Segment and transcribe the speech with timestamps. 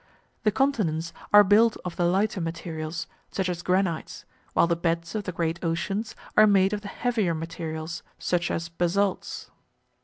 [0.41, 5.25] The continents are built of the lighter materials, such as granites, while the beds of
[5.25, 9.51] the great oceans are made of the heavier materials such as basalts.